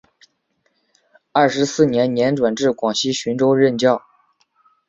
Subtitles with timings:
[1.31, 4.01] 二十四年年转至广西浔州任教。